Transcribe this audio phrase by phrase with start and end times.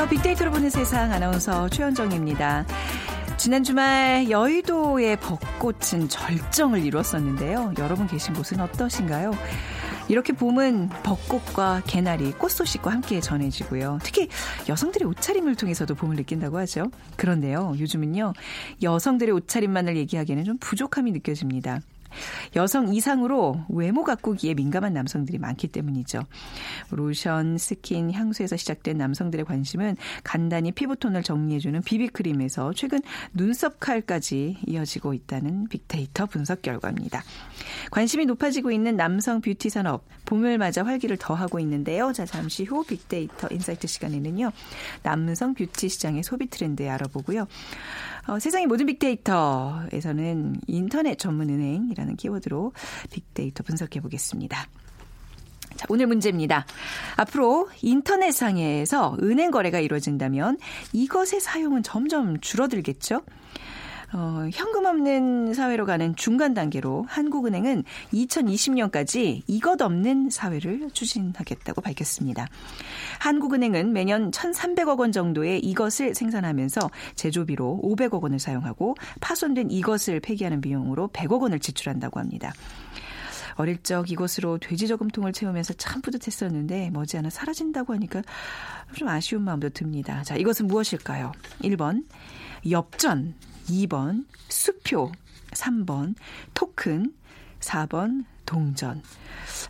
[0.00, 0.08] 안녕하세요.
[0.16, 2.64] 빅데이터로 보는 세상 아나운서 최현정입니다.
[3.36, 7.74] 지난 주말 여의도의 벚꽃은 절정을 이뤘었는데요.
[7.78, 9.32] 여러분 계신 곳은 어떠신가요?
[10.08, 13.98] 이렇게 봄은 벚꽃과 개나리, 꽃 소식과 함께 전해지고요.
[14.02, 14.28] 특히
[14.70, 16.90] 여성들의 옷차림을 통해서도 봄을 느낀다고 하죠.
[17.16, 18.32] 그런데요, 요즘은요,
[18.82, 21.80] 여성들의 옷차림만을 얘기하기에는 좀 부족함이 느껴집니다.
[22.56, 26.22] 여성 이상으로 외모 가꾸기에 민감한 남성들이 많기 때문이죠.
[26.90, 33.00] 로션, 스킨, 향수에서 시작된 남성들의 관심은 간단히 피부톤을 정리해주는 비비크림에서 최근
[33.32, 37.22] 눈썹 칼까지 이어지고 있다는 빅데이터 분석 결과입니다.
[37.90, 42.12] 관심이 높아지고 있는 남성 뷰티 산업, 봄을 맞아 활기를 더하고 있는데요.
[42.12, 44.52] 자, 잠시 후 빅데이터 insight 시간에는요.
[45.02, 47.46] 남성 뷰티 시장의 소비 트렌드 알아보고요.
[48.26, 52.72] 어, 세상의 모든 빅데이터에서는 인터넷 전문 은행이라는 키워드로
[53.10, 54.66] 빅데이터 분석해 보겠습니다.
[55.76, 56.66] 자, 오늘 문제입니다.
[57.16, 60.58] 앞으로 인터넷상에서 은행 거래가 이루어진다면
[60.92, 63.22] 이것의 사용은 점점 줄어들겠죠?
[64.12, 72.48] 어, 현금 없는 사회로 가는 중간 단계로 한국은행은 2020년까지 이것 없는 사회를 추진하겠다고 밝혔습니다.
[73.20, 81.08] 한국은행은 매년 1,300억 원 정도의 이것을 생산하면서 제조비로 500억 원을 사용하고 파손된 이것을 폐기하는 비용으로
[81.08, 82.52] 100억 원을 지출한다고 합니다.
[83.56, 88.22] 어릴 적 이것으로 돼지 저금통을 채우면서 참 뿌듯했었는데 머지않아 사라진다고 하니까
[88.94, 90.22] 좀 아쉬운 마음도 듭니다.
[90.22, 91.32] 자, 이것은 무엇일까요?
[91.62, 92.04] 1번
[92.70, 93.34] 엽전
[93.70, 95.12] 2번 수표,
[95.52, 96.14] 3번
[96.54, 97.12] 토큰,
[97.60, 99.00] 4번 동전.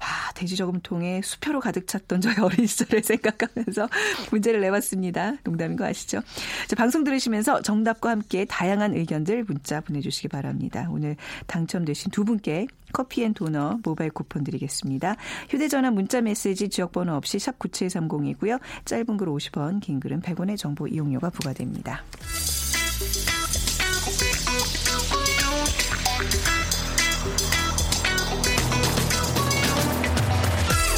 [0.01, 3.89] 아, 돼지 저금통에 수표로 가득 찼던 저희 어린 시절을 생각하면서
[4.31, 5.35] 문제를 내봤습니다.
[5.45, 6.23] 농담인 거 아시죠?
[6.67, 10.89] 자, 방송 들으시면서 정답과 함께 다양한 의견들 문자 보내주시기 바랍니다.
[10.91, 15.17] 오늘 당첨되신 두 분께 커피 앤 도넛 모바일 쿠폰 드리겠습니다.
[15.51, 18.61] 휴대전화 문자 메시지 지역번호 없이 샵 9730이고요.
[18.87, 22.03] 짧은 글 50원, 긴 글은 100원의 정보 이용료가 부과됩니다.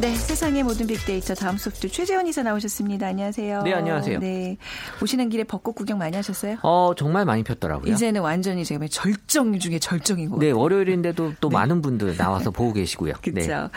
[0.00, 3.08] 네, 세상의 모든 빅데이터 다음 소프트 최재원 이사 나오셨습니다.
[3.08, 3.62] 안녕하세요.
[3.62, 4.20] 네, 안녕하세요.
[4.20, 4.56] 네,
[5.02, 6.58] 오시는 길에 벚꽃 구경 많이 하셨어요?
[6.62, 7.92] 어, 정말 많이 폈더라고요.
[7.92, 10.62] 이제는 완전히 제가 절정 중에 절정인 것 네, 같아요.
[10.62, 11.52] 월요일인데도 또 네.
[11.54, 13.14] 많은 분들 나와서 보고 계시고요.
[13.22, 13.48] 그렇죠.
[13.48, 13.68] 네.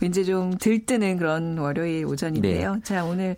[0.00, 2.74] 왠지 좀 들뜨는 그런 월요일 오전인데요.
[2.74, 2.80] 네.
[2.82, 3.36] 자, 오늘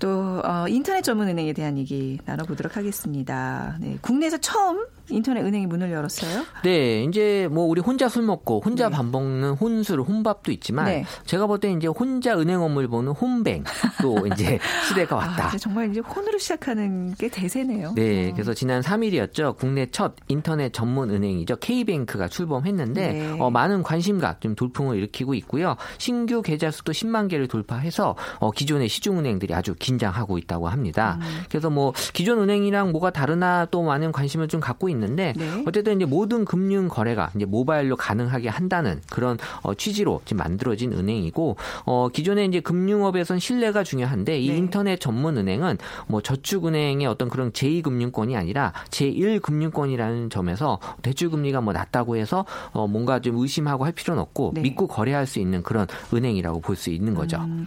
[0.00, 3.76] 또 어, 인터넷 전문 은행에 대한 얘기 나눠보도록 하겠습니다.
[3.78, 6.44] 네, 국내에서 처음 인터넷 은행이 문을 열었어요.
[6.62, 8.96] 네, 이제 뭐 우리 혼자 술 먹고 혼자 네.
[8.96, 11.04] 밥 먹는 혼술, 혼밥도 있지만 네.
[11.26, 13.64] 제가 볼 때 이제 혼자 은행 업무를 보는 혼뱅
[14.02, 15.46] 또 이제 시대가 왔다.
[15.48, 17.92] 아, 정말 이제 혼으로 시작하는 게 대세네요.
[17.94, 18.32] 네, 어.
[18.32, 19.56] 그래서 지난 3일이었죠.
[19.56, 21.56] 국내 첫 인터넷 전문 은행이죠.
[21.56, 23.36] K뱅크가 출범했는데 네.
[23.38, 25.76] 어, 많은 관심과 좀 돌풍을 일으키고 있고요.
[25.98, 31.18] 신규 계좌 수도 10만 개를 돌파해서 어, 기존의 시중 은행들이 아주 긴장하고 있다고 합니다.
[31.20, 31.42] 음.
[31.48, 35.62] 그래서 뭐 기존 은행이랑 뭐가 다르나 또 많은 관심을 좀 갖고 있는 데 네.
[35.66, 41.56] 어쨌든 이제 모든 금융 거래가 이제 모바일로 가능하게 한다는 그런 어, 취지로 지금 만들어진 은행이고
[41.86, 44.56] 어, 기존에 이제 금융업에선 신뢰가 중요한데 이 네.
[44.56, 52.16] 인터넷 전문 은행은 뭐 저축은행의 어떤 그런 제2금융권이 아니라 제1금융권이라는 점에서 대출 금리가 뭐 낮다고
[52.16, 54.60] 해서 어, 뭔가 좀 의심하고 할 필요는 없고 네.
[54.62, 57.36] 믿고 거래할 수 있는 그런 은행이라고 볼 수 있는 거죠.
[57.38, 57.66] 음,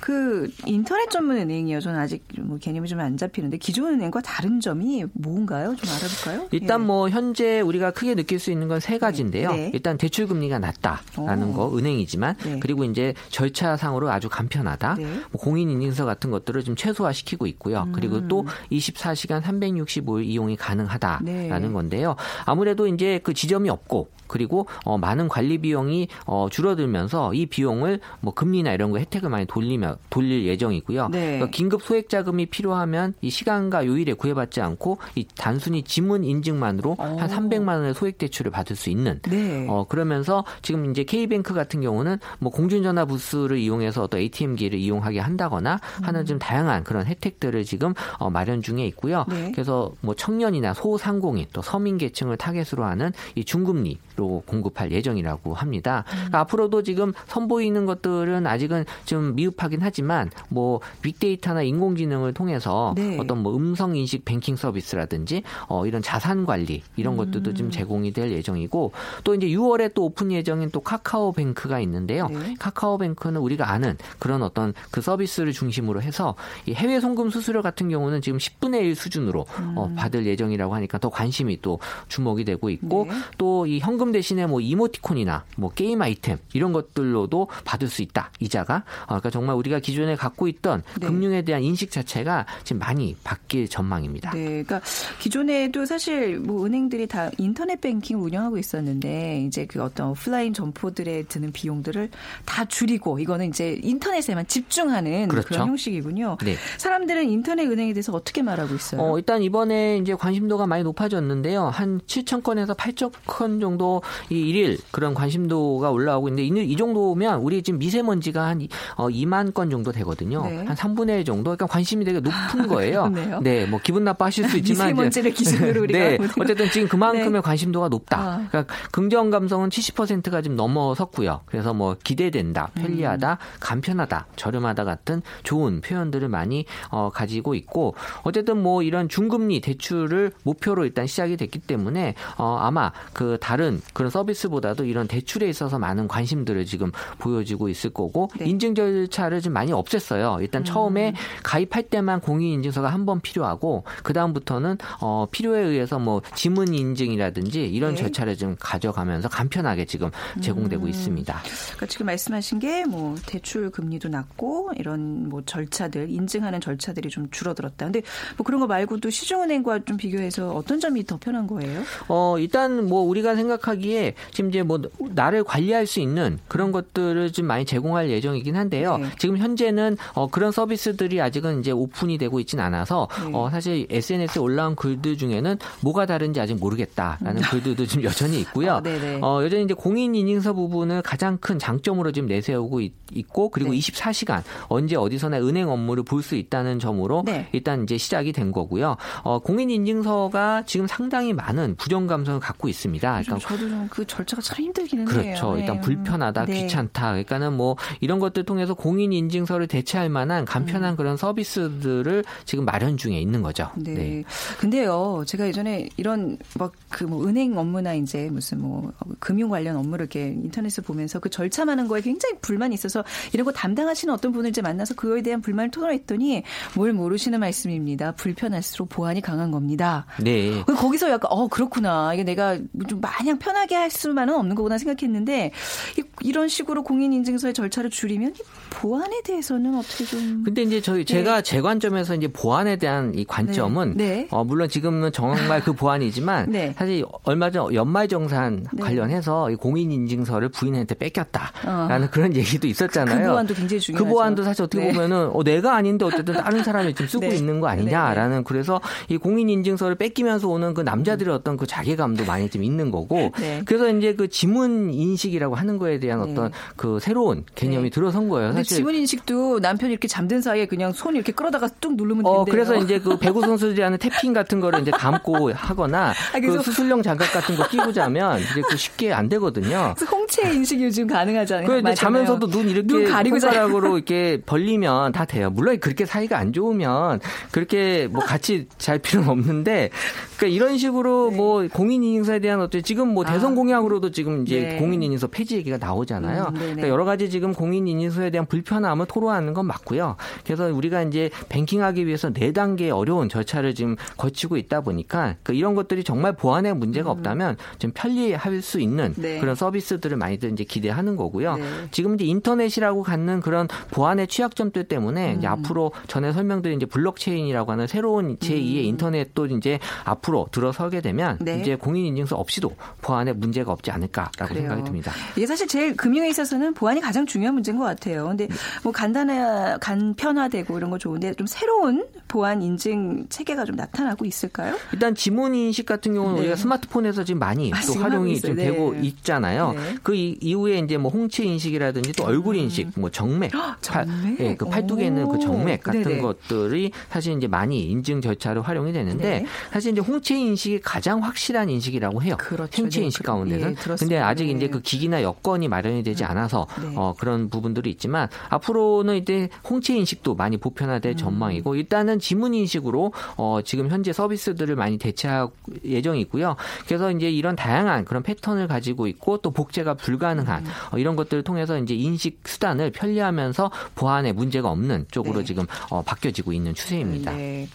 [0.00, 1.78] 그 인터넷 전문 은행이요.
[1.80, 5.76] 저는 아직 뭐 개념이 좀 안 잡히는데 기존 은행과 다른 점이 뭔가요?
[5.76, 6.48] 좀 알아볼까요?
[6.50, 6.78] 일단 예.
[6.78, 9.52] 뭐 현재 우리가 크게 느낄 수 있는 건 세 가지인데요.
[9.52, 9.70] 네.
[9.74, 11.52] 일단 대출 금리가 낮다라는 오.
[11.52, 12.58] 거 은행이지만 네.
[12.60, 14.94] 그리고 이제 절차상으로 아주 간편하다.
[14.94, 15.04] 네.
[15.30, 17.82] 뭐 공인 인증서 같은 것들을 좀 최소화시키고 있고요.
[17.86, 17.92] 음.
[17.92, 21.72] 그리고 또 24시간 365일 이용이 가능하다라는 네.
[21.72, 22.16] 건데요.
[22.44, 28.34] 아무래도 이제 그 지점이 없고 그리고 어, 많은 관리 비용이 어, 줄어들면서 이 비용을 뭐
[28.34, 31.08] 금리나 이런 거 혜택을 많이 돌리며 돌릴 예정이고요.
[31.08, 31.20] 네.
[31.20, 37.28] 그러니까 긴급 소액 자금이 필요하면 이 시간과 요일에 구애받지 않고 이 단순히 지문 인증만으로 한
[37.28, 39.66] 300만 원의 소액 대출을 받을 수 있는 네.
[39.68, 45.80] 어 그러면서 지금 이제 K뱅크 같은 경우는 뭐 공중전화 부스를 이용해서 어떤 ATM기를 이용하게 한다거나
[46.02, 49.24] 하는 좀 다양한 그런 혜택들을 지금 어 마련 중에 있고요.
[49.28, 49.52] 네.
[49.52, 56.04] 그래서 뭐 청년이나 소상공인 또 서민 계층을 타겟으로 하는 이 중금리 로 공급할 예정이라고 합니다.
[56.08, 56.14] 음.
[56.16, 63.16] 그러니까 앞으로도 지금 선보이는 것들은 아직은 좀 미흡하긴 하지만 뭐 빅데이터나 인공지능을 통해서 네.
[63.20, 67.54] 어떤 뭐 음성 인식 뱅킹 서비스라든지 어 이런 자산 관리 이런 것들도 음.
[67.54, 68.90] 좀 제공이 될 예정이고
[69.22, 72.26] 또 이제 6월에 또 오픈 예정인 또 카카오뱅크가 있는데요.
[72.26, 72.54] 네.
[72.58, 76.34] 카카오뱅크는 우리가 아는 그런 어떤 그 서비스를 중심으로 해서
[76.66, 81.08] 이 해외 송금 수수료 같은 경우는 지금 10분의 1 수준으로 어, 받을 예정이라고 하니까 더
[81.08, 81.78] 관심이 또
[82.08, 83.14] 주목이 되고 있고 네.
[83.38, 89.06] 또이 현금 대신에 뭐 이모티콘이나 뭐 게임 아이템 이런 것들로도 받을 수 있다 이자가 어,
[89.06, 91.06] 그러니까 정말 우리가 기존에 갖고 있던 네.
[91.06, 94.30] 금융에 대한 인식 자체가 지금 많이 바뀔 전망입니다.
[94.32, 94.80] 네, 그러니까
[95.18, 101.52] 기존에도 사실 뭐 은행들이 다 인터넷 뱅킹을 운영하고 있었는데 이제 그 어떤 오프라인 점포들에 드는
[101.52, 102.10] 비용들을
[102.44, 105.54] 다 줄이고 이거는 이제 인터넷에만 집중하는 그렇죠.
[105.54, 106.38] 런 형식이군요.
[106.42, 106.56] 네.
[106.78, 109.00] 사람들은 인터넷 은행에 대해서 어떻게 말하고 있어요?
[109.00, 111.66] 어, 일단 이번에 이제 관심도가 많이 높아졌는데요.
[111.68, 113.97] 한 7천 건에서 8천 건 정도
[114.30, 119.08] 이 일일 그런 관심도가 올라오고 있는데 이, 이 정도면 우리 지금 미세먼지가 한 이- 어,
[119.08, 120.44] 2만 건 정도 되거든요.
[120.46, 120.64] 네.
[120.64, 121.44] 한 3분의 1 정도.
[121.44, 123.10] 그러니까 관심이 되게 높은 거예요.
[123.12, 123.40] 그러네요.
[123.40, 126.18] 네, 뭐 기분 나빠하실 수 있지만 미세먼지를 기준으로 우리가 네.
[126.40, 127.40] 어쨌든 지금 그만큼의 네.
[127.40, 128.18] 관심도가 높다.
[128.18, 128.46] 아.
[128.48, 131.40] 그러니까 긍정 감성은 70%가 지금 넘어섰고요.
[131.46, 133.36] 그래서 뭐 기대된다, 편리하다, 음.
[133.60, 140.84] 간편하다, 저렴하다 같은 좋은 표현들을 많이 어, 가지고 있고 어쨌든 뭐 이런 중금리 대출을 목표로
[140.84, 146.64] 일단 시작이 됐기 때문에 어, 아마 그 다른 그런 서비스보다도 이런 대출에 있어서 많은 관심들을
[146.66, 148.46] 지금 보여지고 있을 거고 네.
[148.46, 150.40] 인증 절차를 좀 많이 없앴어요.
[150.40, 156.20] 일단 처음에 가입할 때만 공인 인증서가 한 번 필요하고 그 다음부터는 어, 필요에 의해서 뭐
[156.34, 158.02] 지문 인증이라든지 이런 네.
[158.02, 160.10] 절차를 좀 가져가면서 간편하게 지금
[160.42, 161.42] 제공되고 있습니다.
[161.42, 167.86] 그러니까 지금 말씀하신 게 뭐 대출 금리도 낮고 이런 뭐 절차들 인증하는 절차들이 좀 줄어들었다.
[167.86, 168.02] 근데
[168.36, 171.82] 뭐 그런 거 말고도 시중은행과 좀 비교해서 어떤 점이 더 편한 거예요?
[172.08, 174.80] 어, 일단 뭐 우리가 생각하기 에 지금 이제 뭐
[175.10, 178.98] 나를 관리할 수 있는 그런 것들을 좀 많이 제공할 예정이긴 한데요.
[178.98, 179.08] 네.
[179.18, 183.30] 지금 현재는 어, 그런 서비스들이 아직은 이제 오픈이 되고 있진 않아서 네.
[183.34, 188.74] 어, 사실 SNS에 올라온 글들 중에는 뭐가 다른지 아직 모르겠다라는 글들도 좀 여전히 있고요.
[188.82, 188.82] 아.
[189.22, 192.92] 어, 여전히 이제 공인 인증서 부분을 가장 큰 장점으로 지금 내세우고 있,
[193.28, 193.78] 고 그리고 네.
[193.78, 197.48] 24시간 언제 어디서나 은행 업무를 볼 수 있다는 점으로 네.
[197.52, 198.96] 일단 이제 시작이 된 거고요.
[199.22, 203.22] 어, 공인 인증서가 지금 상당히 많은 부정 감성을 갖고 있습니다.
[203.22, 205.22] 좀 그러니까 좀그 절차가 참 힘들기는 해요.
[205.22, 205.54] 그렇죠.
[205.54, 205.60] 네.
[205.60, 206.62] 일단 불편하다, 네.
[206.62, 207.10] 귀찮다.
[207.10, 210.44] 그러니까는 뭐 이런 것들 통해서 공인 인증서를 대체할 만한 음.
[210.44, 213.70] 간편한 그런 서비스들을 지금 마련 중에 있는 거죠.
[213.76, 214.24] 네.
[214.58, 220.04] 근데요, 제가 예전에 이런 막 그 뭐 은행 업무나 이제 무슨 뭐 금융 관련 업무를
[220.04, 224.50] 이렇게 인터넷을 보면서 그 절차 많은 거에 굉장히 불만이 있어서 이런 거 담당하시는 어떤 분을
[224.50, 226.42] 이제 만나서 그거에 대한 불만을 토로했더니
[226.74, 228.12] 뭘 모르시는 말씀입니다.
[228.12, 230.06] 불편할수록 보안이 강한 겁니다.
[230.22, 230.62] 네.
[230.66, 234.78] 그 거기서 약간 어 그렇구나 이게 내가 좀 마냥 편 하게 할 수만은 없는 거구나
[234.78, 235.50] 생각했는데
[235.98, 241.04] 이- 이런 식으로 공인 인증서의 절차를 줄이면 이 보안에 대해서는 어떻게 좀 근데 이제 저희
[241.04, 244.08] 제가 제 관점에서 이제 보안에 대한 이 관점은 네.
[244.08, 244.28] 네.
[244.30, 246.74] 어, 물론 지금은 정말 그 보안이지만 네.
[246.78, 248.82] 사실 얼마 전 연말정산 네.
[248.82, 253.26] 관련해서 이 공인인증서를 부인한테 뺏겼다라는 그런 얘기도 있었잖아요.
[253.26, 254.08] 그 보안도 굉장히 그 중요하죠.
[254.14, 254.92] 보안도 사실 어떻게 네.
[254.92, 257.36] 보면은 어, 내가 아닌데 어쨌든 다른 사람이 지금 쓰고 네.
[257.36, 262.62] 있는 거 아니냐라는 그래서 이 공인인증서를 뺏기면서 오는 그 남자들의 어떤 그 자괴감도 많이 좀
[262.64, 263.62] 있는 거고 네.
[263.64, 266.30] 그래서 이제 그 지문 인식이라고 하는 거에 대한 네.
[266.32, 267.90] 어떤 그 새로운 개념이 네.
[267.90, 268.52] 들어선 거예요.
[268.52, 272.40] 사실 지문 인식도 남편이 이렇게 잠든 사이에 그냥 손 이렇게 끌어다가 뚝 누르면 된대요.
[272.40, 276.62] 어, 그래서 이제 그 배구 선수들이 하는 태핑 같은 거를 이제 감고 하거나 아, 그
[276.62, 279.94] 수술용 장갑 같은 거 끼고 자면 이제 그 쉽게 안 되거든요.
[279.96, 281.66] 그래서 홍채 인식이 요즘 가능하잖아요.
[281.66, 281.94] 그래 이제.
[281.94, 283.38] 자면서도 눈 이렇게 눈 가리고.
[283.38, 285.50] 손가락으로 이렇게 벌리면 다 돼요.
[285.50, 289.90] 물론 그렇게 사이가 안 좋으면 그렇게 뭐 같이 잘 필요는 없는데
[290.36, 293.52] 그러니까 이런 식으로 뭐 공인 인증서에 대한 어떤 지금 뭐 대선 네.
[293.52, 293.54] 아.
[293.56, 294.76] 공약으로도 지금 이제 네.
[294.78, 296.46] 공인인증서 폐지 얘기가 나오잖아요.
[296.48, 296.54] 음.
[296.54, 300.16] 그러니까 여러 가지 지금 공인인증서에 대한 불편함을 토로하는 건 맞고요.
[300.44, 305.74] 그래서 우리가 이제 뱅킹하기 위해서 네 단계의 어려운 절차를 지금 거치고 있다 보니까 그 이런
[305.74, 309.38] 것들이 정말 보안에 문제가 없다면 좀 편리할 수 있는 네.
[309.40, 311.56] 그런 서비스들을 많이들 이제 기대하는 거고요.
[311.56, 311.64] 네.
[311.90, 315.52] 지금 이제 인터넷이라고 갖는 그런 보안의 취약점들 때문에 이제 음.
[315.52, 321.44] 앞으로 전에 설명드린 이제 블록체인이라고 하는 새로운 제2의 인터넷도 이제 앞으로 들어서게 되면 음.
[321.44, 321.60] 네.
[321.60, 324.68] 이제 공인인증서 없이도 보안 에 문제가 없지 않을까라고 그래요.
[324.68, 325.12] 생각이 듭니다.
[325.36, 328.28] 이게 사실 제일 금융에 있어서는 보안이 가장 중요한 문제인 것 같아요.
[328.28, 328.46] 근데
[328.84, 334.76] 뭐 간단해, 간편화되고 이런 거 좋은데 좀 새로운 보안 인증 체계가 좀 나타나고 있을까요?
[334.92, 336.40] 일단 지문 인식 같은 경우는 네.
[336.42, 338.54] 우리가 스마트폰에서 지금 많이 아, 또 활용이 있어요.
[338.54, 338.70] 좀 네.
[338.70, 339.72] 되고 있잖아요.
[339.72, 339.94] 네.
[340.02, 344.40] 그 이, 이후에 이제 뭐 홍채 인식이라든지 또 얼굴 인식, 뭐 정맥, 정맥?
[344.40, 345.38] 예, 그 팔뚝에 있는 그 오.
[345.38, 346.20] 정맥 같은 네네.
[346.20, 349.46] 것들이 사실 이제 많이 인증 절차로 활용이 되는데 네.
[349.72, 352.36] 사실 이제 홍채 인식이 가장 확실한 인식이라고 해요.
[352.38, 352.82] 그렇죠.
[352.82, 353.70] 네, 인식 그럼, 가운데는.
[353.70, 353.94] 예.
[353.98, 354.52] 근데 아직 네.
[354.52, 356.92] 이제 그 기기나 여건이 마련이 되지 않아서 네.
[356.96, 361.16] 어, 그런 부분들이 있지만 앞으로는 이제 홍채 인식도 많이 보편화될 음.
[361.16, 365.48] 전망이고 일단은 지문 인식으로 어, 지금 현재 서비스들을 많이 대체할
[365.84, 366.56] 예정이고요.
[366.86, 370.70] 그래서 이제 이런 다양한 그런 패턴을 가지고 있고 또 복제가 불가능한 음.
[370.92, 375.44] 어, 이런 것들을 통해서 이제 인식 수단을 편리하면서 보안에 문제가 없는 쪽으로 네.
[375.44, 377.32] 지금 어, 바뀌어지고 있는 추세입니다.
[377.32, 377.68] 네.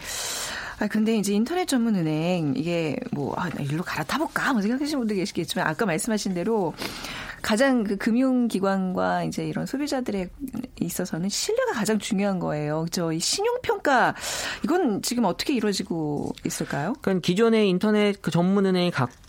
[0.78, 4.98] 아 근데 이제 인터넷 전문 은행 이게 뭐 아, 나 일로 갈아타 볼까 뭐 생각하시는
[4.98, 6.74] 분도 계시겠지만 아까 말씀하신 대로
[7.42, 10.30] 가장 그 금융기관과 이제 이런 소비자들에
[10.80, 12.84] 있어서는 신뢰가 가장 중요한 거예요.
[12.84, 13.12] 그죠?
[13.12, 14.14] 이 신용평가
[14.64, 16.94] 이건 지금 어떻게 이루어지고 있을까요?
[17.02, 19.23] 그러니까 기존의 인터넷 그 전문은행이 갖고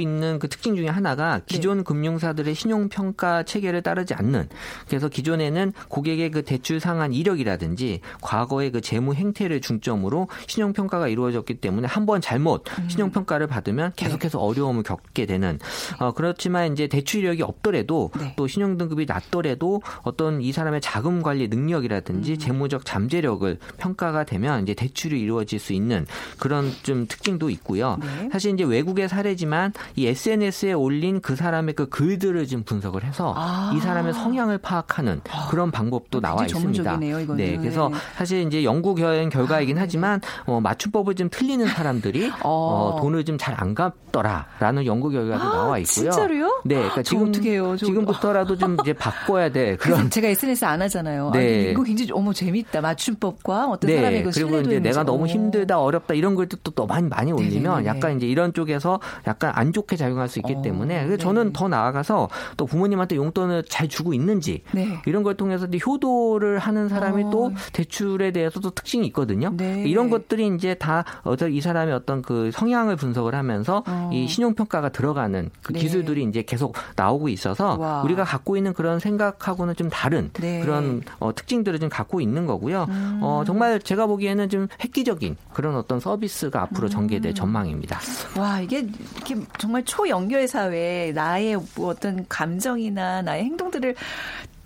[0.00, 1.84] 있는 그 특징 중에 하나가 기존 네.
[1.84, 4.48] 금융사들의 신용평가 체계를 따르지 않는
[4.88, 11.86] 그래서 기존에는 고객의 그 대출 상한 이력이라든지 과거의 그 재무 행태를 중점으로 신용평가가 이루어졌기 때문에
[11.86, 12.88] 한 번 잘못 음.
[12.88, 14.44] 신용평가를 받으면 계속해서 네.
[14.44, 15.58] 어려움을 겪게 되는
[15.98, 18.34] 어, 그렇지만 이제 대출 이력이 없더라도 네.
[18.36, 21.50] 또 신용등급이 낮더라도 어떤 이 사람의 자금 관리 음.
[21.50, 26.06] 능력이라든지 재무적 잠재력을 평가가 되면 이제 대출이 이루어질 수 있는
[26.38, 27.98] 그런 좀 특징도 있고요.
[28.00, 28.28] 네.
[28.32, 33.72] 사실 이제 외국의 사례지만 이 SNS에 올린 그 사람의 그 글들을 좀 분석을 해서 아.
[33.74, 36.96] 이 사람의 성향을 파악하는 그런 방법도 어, 나와 있습니다.
[36.98, 37.96] 네, 그래서 네.
[38.16, 42.94] 사실 이제 연구 결- 결과이긴 하지만 어, 맞춤법을 좀 틀리는 사람들이 어.
[42.96, 45.84] 어, 돈을 좀 잘 안 갚더라라는 연구 결과도 아, 나와 있고요.
[46.10, 46.62] 진짜로요?
[46.64, 47.76] 네, 그러니까 저 지금 어떻게 해요?
[47.78, 51.30] 저- 지금부터라도 좀 이제 바꿔야 될 그래서 그런 제가 SNS 안 하잖아요.
[51.32, 51.38] 네.
[51.68, 52.80] 아, 이거 굉장히 어머 재밌다.
[52.80, 54.78] 맞춤법과 어떤 사람의 그 그리고 이제.
[54.80, 55.26] 내가 너무 어.
[55.26, 57.86] 힘들다, 어렵다 이런 글도 또, 또 많이 많이 올리면 네네네.
[57.86, 61.22] 약간 이제 이런 쪽에서 약간 안 좋게 작용할 수 있기 어, 때문에 그래서 네.
[61.22, 65.00] 저는 더 나아가서 또 부모님한테 용돈을 잘 주고 있는지 네.
[65.06, 67.30] 이런 걸 통해서 이제 효도를 하는 사람이 어.
[67.30, 69.52] 또 대출에 대해서도 특징이 있거든요.
[69.56, 69.84] 네.
[69.86, 74.10] 이런 것들이 이제 다 어떤 이 사람의 어떤 그 성향을 분석을 하면서 어.
[74.12, 75.80] 이 신용 평가가 들어가는 그 네.
[75.80, 78.02] 기술들이 이제 계속 나오고 있어서 와.
[78.02, 80.60] 우리가 갖고 있는 그런 생각하고는 좀 다른 네.
[80.60, 82.86] 그런 어, 특징들을 좀 갖고 있는 거고요.
[82.88, 83.20] 음.
[83.22, 86.90] 어, 정말 제가 보기에는 좀 획기적인 그런 어떤 서비스가 앞으로 음.
[86.90, 87.98] 전개될 전망입니다.
[88.38, 93.94] 와 이게 이렇게 정말 초연결 사회에 나의 뭐 어떤 감정이나 나의 행동들을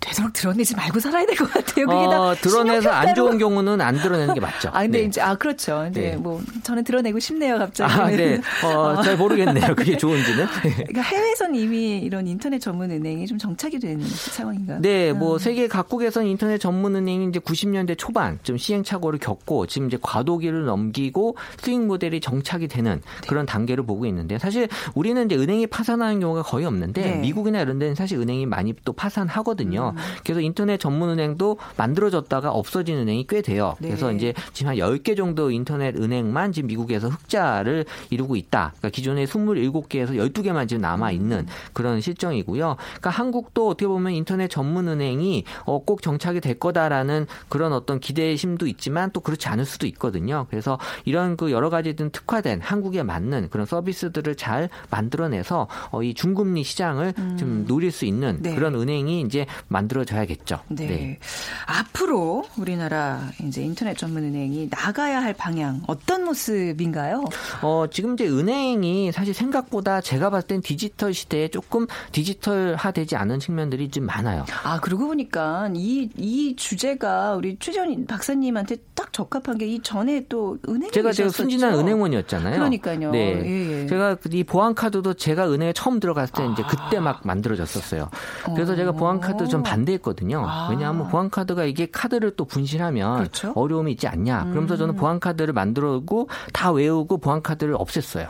[0.05, 1.85] 되도록 드러내지 말고 살아야 될 것 같아요.
[1.87, 3.15] 그게 다 어, 드러내서 안.
[3.15, 4.69] 좋은 경우는 안 드러내는 게 맞죠.
[4.73, 5.03] 아 근데 네.
[5.05, 5.87] 이제 아 그렇죠.
[5.89, 6.15] 이제 네.
[6.15, 7.93] 뭐 저는 드러내고 싶네요 갑자기.
[7.93, 8.39] 아, 네.
[8.63, 9.75] 어, 잘 모르겠네요.
[9.75, 10.45] 그게 좋은지는.
[10.61, 14.79] 그러니까 해외에선 이미 이런 인터넷 전문 은행이 좀 정착이 된 상황인가요?
[14.81, 15.39] 네, 뭐 음.
[15.39, 21.37] 세계 각국에서는 인터넷 전문 은행이 이제 90년대 초반 좀 시행착오를 겪고 지금 이제 과도기를 넘기고
[21.61, 23.27] 수익 모델이 정착이 되는 네.
[23.27, 27.17] 그런 단계를 보고 있는데 사실 우리는 이제 은행이 파산하는 경우가 거의 없는데 네.
[27.17, 29.93] 미국이나 이런 데는 사실 은행이 많이 또 파산하거든요.
[29.95, 30.03] 음.
[30.23, 33.75] 그래서 인터넷 전문 은행도 만들어졌다가 없어진 은행이 꽤 돼요.
[33.79, 33.89] 네.
[33.89, 38.73] 그래서 이제 지금 한 10개 정도 인터넷 은행만 지금 미국에서 흑자를 이루고 있다.
[38.77, 41.47] 그러니까 기존에 27개에서 12개만 지금 남아 있는 음.
[41.73, 42.75] 그런 실정이고요.
[42.77, 48.67] 그러니까 한국도 어떻게 보면 인터넷 전문 은행이 어, 꼭 정착이 될 거다라는 그런 어떤 기대심도
[48.67, 50.47] 있지만 또 그렇지 않을 수도 있거든요.
[50.49, 56.13] 그래서 이런 그 여러 가지 든 특화된 한국에 맞는 그런 서비스들을 잘 만들어내서 어, 이
[56.13, 58.55] 중금리 시장을 좀 노릴 수 있는 네.
[58.55, 60.59] 그런 은행이 이제 만 들어져야겠죠.
[60.69, 61.19] 네.
[61.67, 67.25] 앞으로 우리나라 이제 인터넷 전문 은행이 나가야 할 방향 어떤 모습인가요?
[67.61, 73.89] 어, 지금 이제 은행이 사실 생각보다 제가 봤을 땐 디지털 시대에 조금 디지털화되지 않은 측면들이
[73.89, 74.45] 좀 많아요.
[74.63, 80.57] 아 그러고 보니까 이 이 주제가 우리 최전 박사님한테 딱 적합한 게 이 전에 또
[80.69, 82.55] 은행 제가 제가 순진한 은행원이었잖아요.
[82.55, 83.11] 그러니까요.
[83.11, 83.41] 네.
[83.43, 83.87] 예, 예.
[83.87, 88.09] 제가 이 보안 카드도 제가 은행에 처음 들어갔을 때 이제 그때 막 만들어졌었어요.
[88.53, 90.43] 그래서 제가 보안 카드 좀 반대했거든요.
[90.47, 90.67] 아.
[90.69, 93.53] 왜냐하면 보안 카드가 이게 카드를 또 분실하면 그렇죠.
[93.55, 94.45] 어려움이 있지 않냐.
[94.49, 98.29] 그러면서 저는 보안 카드를 만들어고 다 외우고 보안 카드를 없앴어요.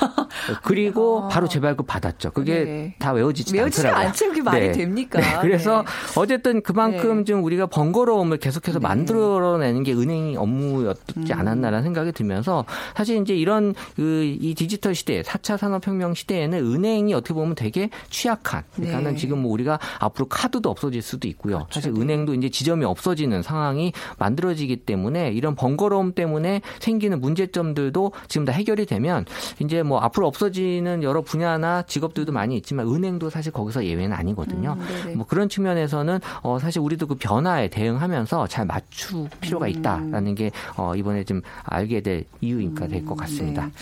[0.64, 2.30] 그리고 바로 재발급 받았죠.
[2.32, 2.64] 그게 아.
[2.64, 2.94] 네.
[2.98, 4.08] 다 외워지지 않더라고요.
[4.08, 4.28] 않죠.
[4.28, 5.20] 그게 말이 됩니까?
[5.20, 5.38] 네.
[5.40, 6.20] 그래서 네.
[6.20, 7.24] 어쨌든 그만큼 네.
[7.24, 8.82] 좀 우리가 번거로움을 계속해서 네.
[8.86, 15.22] 만들어내는 게 은행의 은행 업무였지 않았나라는 생각이 들면서 사실 이제 이런 그 이 디지털 시대,
[15.22, 18.64] 4차 산업혁명 시대에는 은행이 어떻게 보면 되게 취약한.
[18.74, 19.16] 그러니까는 네.
[19.16, 21.58] 지금 뭐 우리가 앞으로 카드도 없어질 수도 있고요.
[21.58, 21.74] 그렇죠.
[21.74, 22.00] 사실 네.
[22.00, 28.86] 은행도 이제 지점이 없어지는 상황이 만들어지기 때문에 이런 번거로움 때문에 생기는 문제점들도 지금 다 해결이
[28.86, 29.24] 되면
[29.60, 34.76] 이제 뭐 앞으로 없어지는 여러 분야나 직업들도 많이 있지만 은행도 사실 거기서 예외는 아니거든요.
[35.06, 35.12] 음.
[35.16, 39.70] 뭐 그런 측면에서는 어 사실 우리도 그 변화에 대응하면서 잘 맞출 필요가 음.
[39.70, 43.66] 있다라는 게 어 이번에 좀 알게 될 이유가 될 것 같습니다.
[43.66, 43.72] 네.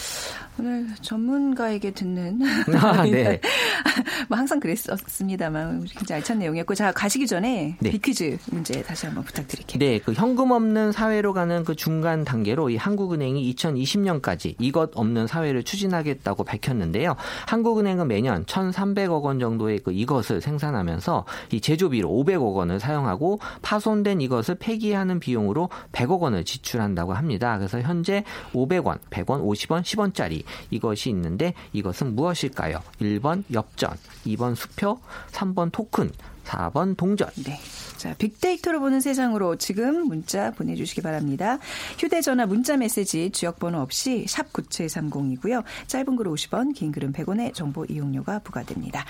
[0.59, 2.41] 오늘 전문가에게 듣는
[2.81, 3.41] 아, 네.
[4.29, 7.91] 뭐 항상 그랬었습니다만 굉장히 알찬 내용이었고 자 가시기 전에 네.
[7.91, 9.79] 비퀴즈 문제 다시 한번 부탁드릴게요.
[9.79, 15.63] 네, 그 현금 없는 사회로 가는 그 중간 단계로 이 한국은행이 2020년까지 이것 없는 사회를
[15.63, 17.17] 추진하겠다고 밝혔는데요.
[17.49, 24.55] 한국은행은 매년 1,300억 원 정도의 그 이것을 생산하면서 이 제조비로 500억 원을 사용하고 파손된 이것을
[24.55, 27.59] 폐기하는 비용으로 100억 원을 지출한다고 합니다.
[27.59, 32.81] 그래서 현재 500원, 100원, 50원, 10원짜리 이것이 있는데 이것은 무엇일까요?
[33.03, 33.91] 1번 엽전,
[34.25, 34.99] 2번 수표,
[35.33, 36.11] 3번 토큰,
[36.51, 37.29] 4번 동전.
[37.45, 37.59] 네.
[37.97, 41.59] 자, 빅데이터로 보는 세상으로 지금 문자 보내주시기 바랍니다.
[41.99, 45.63] 휴대전화 문자 메시지 지역번호 없이 샵 9730이고요.
[45.87, 49.05] 짧은 글 50원, 긴 글은 100원의 정보 이용료가 부과됩니다.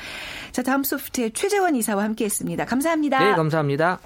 [0.52, 2.64] 자, 다음 소프트의 최재원 이사와 함께 했습니다.
[2.64, 3.18] 감사합니다.
[3.30, 4.00] 네, 감사합니다.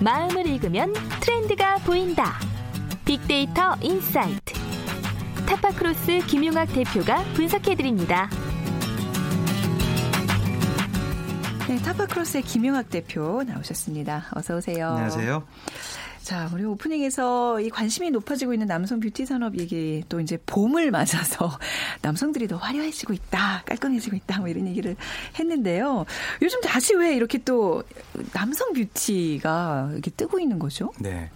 [0.00, 2.38] 마음을 읽으면 트렌드가 보인다.
[3.04, 4.69] 빅데이터 인사이트.
[5.50, 8.30] 타파크로스 김용학 대표가 분석해드립니다.
[11.66, 14.28] 네, 타파크로스의 김용학 대표 나오셨습니다.
[14.36, 14.90] 어서 오세요.
[14.90, 15.44] 안녕하세요.
[16.22, 21.50] 자, 우리 오프닝에서 이 관심이 높아지고 있는 남성 뷰티 산업 얘기 또 이제 봄을 맞아서
[22.02, 24.94] 남성들이 더 화려해지고 있다, 깔끔해지고 있다, 뭐 이런 얘기를
[25.36, 26.06] 했는데요.
[26.42, 27.82] 요즘 다시 왜 이렇게 또
[28.32, 30.92] 남성 뷰티가 이렇게 뜨고 있는 거죠?
[31.00, 31.28] 네.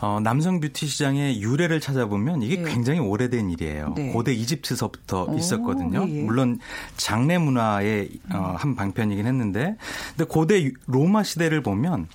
[0.00, 2.70] 어, 남성 뷰티 시장의 유래를 찾아보면 이게 네.
[2.70, 3.94] 굉장히 오래된 일이에요.
[3.96, 4.12] 네.
[4.12, 6.06] 고대 이집트서부터 오, 있었거든요.
[6.06, 6.22] 예, 예.
[6.22, 6.58] 물론
[6.98, 9.76] 장례 문화의 어, 한 방편이긴 했는데,
[10.16, 12.08] 근데 고대 유- 로마 시대를 보면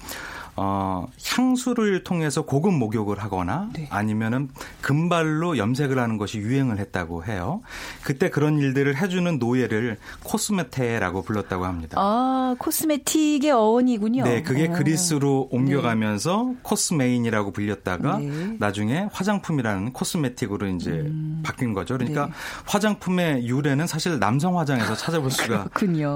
[0.63, 3.87] 어, 향수를 통해서 고급 목욕을 하거나 네.
[3.89, 4.47] 아니면은
[4.81, 7.63] 금발로 염색을 하는 것이 유행을 했다고 해요.
[8.03, 11.95] 그때 그런 일들을 해주는 노예를 코스메테라고 불렀다고 합니다.
[11.99, 14.23] 아, 코스메틱의 어원이군요.
[14.23, 14.73] 네, 그게 어.
[14.73, 18.55] 그리스로 옮겨가면서 코스메인이라고 불렸다가 네.
[18.59, 21.97] 나중에 화장품이라는 코스메틱으로 이제 바뀐 거죠.
[21.97, 22.31] 그러니까 네.
[22.67, 25.69] 화장품의 유래는 사실 남성 화장에서 찾아볼 수가.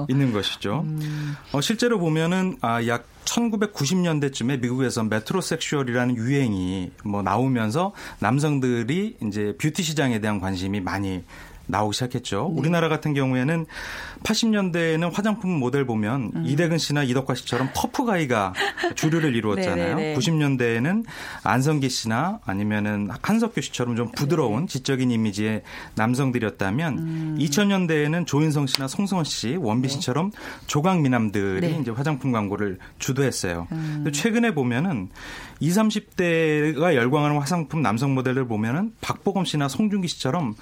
[0.08, 0.86] 있는 것이죠.
[1.52, 10.20] 어, 실제로 보면은 아, 약 1990년대쯤에 미국에서 메트로섹슈얼이라는 유행이 뭐 나오면서 남성들이 이제 뷰티 시장에
[10.20, 11.24] 대한 관심이 많이
[11.68, 12.52] 나오기 시작했죠.
[12.54, 12.60] 네.
[12.60, 13.66] 우리나라 같은 경우에는
[14.26, 16.44] 80년대에는 화장품 모델 보면 음.
[16.46, 18.54] 이대근 씨나 이덕화 씨처럼 터프 가이가
[18.96, 19.96] 주류를 이루었잖아요.
[19.96, 20.20] 네네네.
[20.20, 21.06] 90년대에는
[21.44, 24.12] 안성기 씨나 아니면은 한석규 씨처럼 좀 네.
[24.16, 25.62] 부드러운 지적인 이미지의
[25.96, 27.38] 남성들이었다면 음.
[27.40, 30.32] 2000년대에는 조인성 씨나 송승헌 씨, 원빈 씨처럼
[30.66, 31.80] 조각 미남들이 네.
[31.80, 33.68] 이제 화장품 광고를 주도했어요.
[33.70, 35.10] 근데 최근에 보면은
[35.60, 40.56] 20, 30대가 열광하는 화장품 남성 모델을 보면은 박보검 씨나 송중기 씨처럼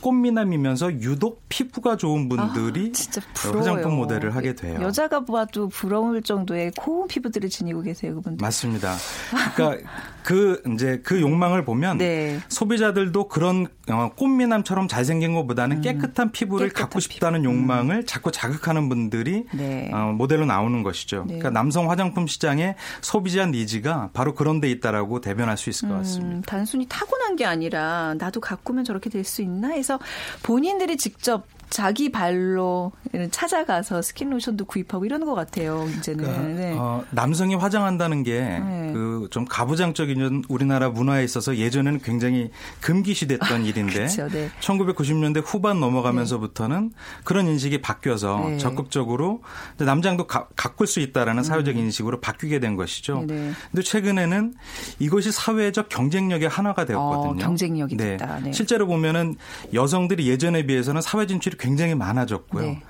[0.00, 3.60] 꽃미남이면서 유독 피부가 좋은 분들이 아, 진짜 부러워요.
[3.70, 4.78] 화장품 모델을 하게 돼요.
[4.80, 8.42] 여자가 봐도 부러울 정도의 고운 피부들을 지니고 계세요, 그분들.
[8.44, 8.94] 맞습니다.
[9.54, 9.90] 그러니까
[10.22, 12.38] 그 이제 그 욕망을 보면 네.
[12.48, 16.68] 소비자들도 그런 어, 꽃미남처럼 잘생긴 것보다는 깨끗한 피부를 음.
[16.68, 19.90] 깨끗한 갖고 싶다는 욕망을 자꾸 자극하는 분들이 네.
[19.92, 21.20] 어, 모델로 나오는 것이죠.
[21.26, 21.38] 네.
[21.38, 26.36] 그러니까 남성 화장품 시장의 소비자 니즈가 바로 그런 데 있다라고 대변할 수 있을 것 같습니다.
[26.36, 29.98] 음, 단순히 타고난 게 아니라 나도 가꾸면 저렇게 될 수 있나 해서
[30.42, 32.90] 본인들이 직접 자기 발로
[33.30, 35.88] 찾아가서 스킨로션도 구입하고 이러는 것 같아요.
[35.98, 36.24] 이제는.
[36.24, 36.74] 그러니까, 네.
[36.76, 38.92] 어, 남성이 화장한다는 게 네.
[38.92, 44.50] 그좀 가부장적인 우리나라 문화에 있어서 예전에는 굉장히 금기시됐던 일인데 그쵸, 네.
[44.60, 48.58] 1990년대 후반 넘어가면서부터는 그런 인식이 바뀌어서 네.
[48.58, 49.42] 적극적으로
[49.78, 53.20] 남장도 가, 가꿀 수 있다라는 사회적 인식으로 바뀌게 된 것이죠.
[53.20, 53.26] 음.
[53.28, 53.52] 네네.
[53.70, 54.54] 근데 최근에는
[54.98, 57.30] 이것이 사회적 경쟁력의 하나가 되었거든요.
[57.30, 58.40] 어, 경쟁력이 됐다.
[58.40, 58.52] 네.
[58.52, 59.36] 실제로 보면은
[59.72, 62.62] 여성들이 예전에 비해서는 사회 진출이 굉장히 많아졌고요.
[62.64, 62.82] 네.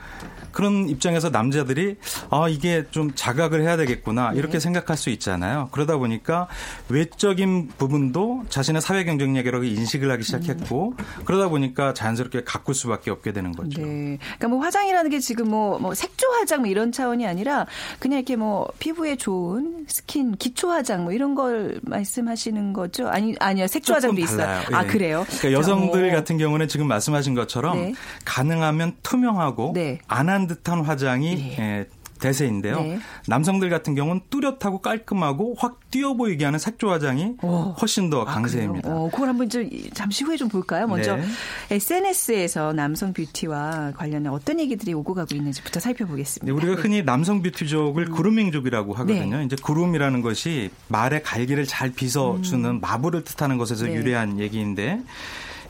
[0.52, 1.96] 그런 입장에서 남자들이
[2.30, 4.61] 아 이게 좀 자각을 해야 되겠구나 이렇게 네.
[4.61, 5.68] 생각할 수 있잖아요.
[5.72, 6.48] 그러다 보니까
[6.88, 13.52] 외적인 부분도 자신의 사회 경쟁력이라고 인식을 하기 시작했고 그러다 보니까 자연스럽게 가꿀 수밖에 없게 되는
[13.52, 13.80] 거죠.
[13.80, 14.18] 네.
[14.18, 17.66] 그러니까 뭐 화장이라는 게 지금 뭐, 뭐 색조 화장 뭐 이런 차원이 아니라
[17.98, 23.09] 그냥 이렇게 뭐 피부에 좋은 스킨 기초 화장 뭐 이런 걸 말씀하시는 거죠?
[23.09, 23.66] 아니 아니요.
[23.66, 24.61] 색조 화장도 있어요.
[24.72, 24.87] 아, 예.
[24.87, 25.24] 그래요?
[25.28, 26.18] 그러니까 여성들 자, 어.
[26.18, 27.94] 같은 경우는 지금 말씀하신 것처럼 네.
[28.24, 29.99] 가능 하면 투명하고 네.
[30.07, 31.59] 안한 듯한 화장이 예.
[31.59, 31.87] 예,
[32.20, 32.81] 대세인데요.
[32.81, 32.99] 네.
[33.27, 37.75] 남성들 같은 경우는 뚜렷하고 깔끔하고 확 튀어 보이게 하는 색조 화장이 오.
[37.81, 38.88] 훨씬 더 아, 강세입니다.
[38.88, 39.05] 그래요?
[39.05, 40.87] 어, 그걸 한번 좀 잠시 후에 좀 볼까요?
[40.87, 41.25] 먼저 네.
[41.70, 46.46] SNS에서 남성 뷰티와 관련해 어떤 얘기들이 오고 가고 있는지부터 살펴보겠습니다.
[46.46, 48.12] 네, 우리가 흔히 남성 뷰티족을 음.
[48.14, 49.38] 그루밍족이라고 하거든요.
[49.38, 49.44] 네.
[49.44, 53.90] 이제 그룸이라는 것이 말의 갈기를 잘 빗어주는 마블을 뜻하는 것에서 음.
[53.90, 53.94] 네.
[53.96, 55.01] 유래한 얘기인데,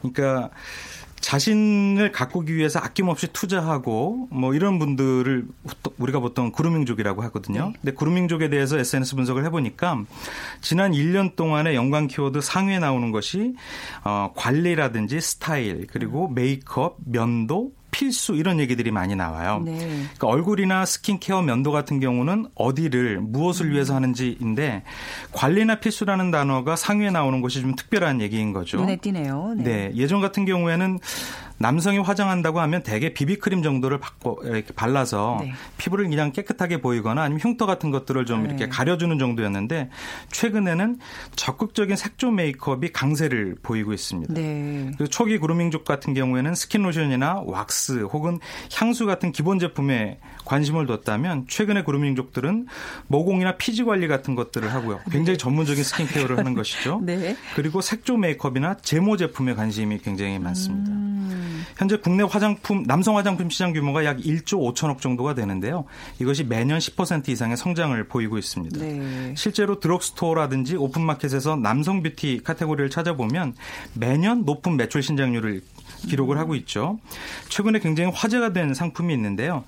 [0.02, 0.50] 그러니까
[1.30, 5.46] 자신을 가꾸기 위해서 아낌없이 투자하고 뭐 이런 분들을
[5.96, 7.66] 우리가 보통 그루밍족이라고 하거든요.
[7.66, 7.72] 네.
[7.80, 10.02] 근데 그루밍족에 대해서 SNS 분석을 해보니까
[10.60, 13.54] 지난 1년 동안의 연관 키워드 상위에 나오는 것이
[14.02, 19.62] 어, 관리라든지 스타일 그리고 메이크업, 면도, 필수 이런 얘기들이 많이 나와요.
[19.64, 19.76] 네.
[19.78, 23.72] 그러니까 얼굴이나 스킨케어 면도 같은 경우는 어디를 무엇을 음.
[23.72, 24.82] 위해서 하는지인데
[25.32, 28.78] 관리나 필수라는 단어가 상위에 나오는 것이 좀 특별한 얘기인 거죠.
[28.78, 29.54] 눈에 띄네요.
[29.56, 29.64] 네.
[29.64, 29.92] 네.
[29.96, 30.98] 예전 같은 경우에는
[31.60, 35.52] 남성이 화장한다고 하면 대개 비비크림 정도를 바꿔 이렇게 발라서 네.
[35.76, 38.48] 피부를 그냥 깨끗하게 보이거나 아니면 흉터 같은 것들을 좀 네.
[38.48, 39.90] 이렇게 가려주는 정도였는데
[40.32, 40.98] 최근에는
[41.36, 44.32] 적극적인 색조 메이크업이 강세를 보이고 있습니다.
[44.32, 44.90] 네.
[44.96, 48.38] 그 초기 그루밍족 같은 경우에는 스킨 로션이나 왁스 혹은
[48.74, 52.68] 향수 같은 기본 제품에 관심을 뒀다면 최근의 그루밍족들은
[53.08, 55.00] 모공이나 피지 관리 같은 것들을 하고요.
[55.10, 57.00] 굉장히 전문적인 스킨케어를 하는 것이죠.
[57.04, 57.36] 네.
[57.54, 60.90] 그리고 색조 메이크업이나 제모 제품에 관심이 굉장히 많습니다.
[60.90, 61.09] 음.
[61.80, 65.86] 현재 국내 화장품 남성 화장품 시장 규모가 약 1조 5천억 정도가 되는데요.
[66.18, 68.78] 이것이 매년 10% 이상의 성장을 보이고 있습니다.
[68.78, 69.34] 네.
[69.34, 73.54] 실제로 드럭스토어라든지 오픈마켓에서 남성 뷰티 카테고리를 찾아보면
[73.94, 75.62] 매년 높은 매출 신장률을
[76.08, 76.98] 기록을 하고 있죠.
[77.48, 79.64] 최근에 굉장히 화제가 된 상품이 있는데요.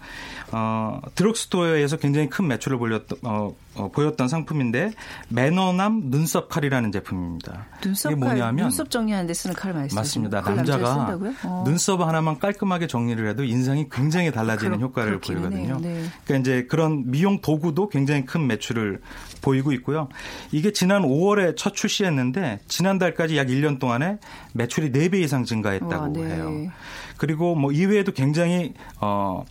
[0.51, 4.93] 어, 드럭스토어에서 굉장히 큰 매출을 보였던, 어, 어, 보였던 상품인데
[5.29, 7.67] 매너남 눈썹 칼이라는 제품입니다.
[7.83, 9.99] 눈썹 이게 칼, 뭐냐면 눈썹 정리하는데 쓰는 칼 말씀이시죠?
[9.99, 10.41] 맞습니다.
[10.43, 11.19] 남자가?
[11.45, 11.65] 어.
[11.67, 15.79] 눈썹 하나만 깔끔하게 정리를 해도 인상이 굉장히 달라지는 그렇- 효과를 보이거든요.
[15.81, 16.03] 네.
[16.25, 19.01] 그러니까 이제 그런 미용 도구도 굉장히 큰 매출을
[19.41, 20.09] 보이고 있고요.
[20.53, 24.19] 이게 지난 5월에 첫 출시했는데 지난달까지 약 1년 동안에
[24.53, 26.35] 매출이 4배 이상 증가했다고 와, 네.
[26.35, 26.71] 해요.
[27.17, 29.45] 그리고 뭐 이외에도 굉장히 어,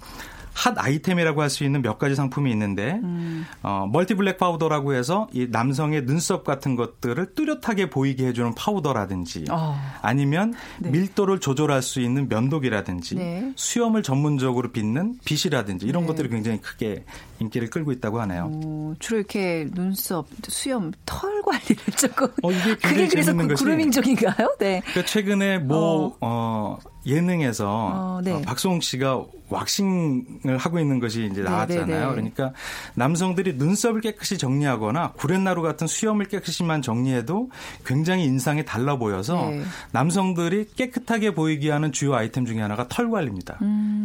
[0.53, 3.45] 핫 아이템이라고 할 수 있는 몇 가지 상품이 있는데 음.
[3.61, 9.77] 어, 멀티 블랙 파우더라고 해서 이 남성의 눈썹 같은 것들을 뚜렷하게 보이게 해주는 파우더라든지 어.
[10.01, 10.89] 아니면 네.
[10.91, 13.51] 밀도를 조절할 수 있는 면도기라든지 네.
[13.55, 16.07] 수염을 전문적으로 빚는 빗이라든지 이런 네.
[16.07, 17.03] 것들이 굉장히 크게
[17.39, 18.49] 인기를 끌고 있다고 하네요.
[18.53, 22.27] 어, 주로 이렇게 눈썹, 수염, 털 관리를 조금.
[22.43, 24.55] 어, 이게 그게 그래서 그 것이 그루밍족인가요?
[24.59, 24.81] 네.
[24.85, 28.31] 그러니까 최근에 모 어, 예능에서 어, 네.
[28.31, 31.85] 어, 박수홍 씨가 왁싱을 하고 있는 것이 이제 네, 나왔잖아요.
[31.85, 32.11] 네, 네.
[32.11, 32.53] 그러니까
[32.95, 37.49] 남성들이 눈썹을 깨끗이 정리하거나 구렛나루 같은 수염을 깨끗이만 정리해도
[37.85, 39.63] 굉장히 인상이 달라 보여서 네.
[39.91, 43.59] 남성들이 깨끗하게 보이게 하는 주요 아이템 중에 하나가 털 관리입니다.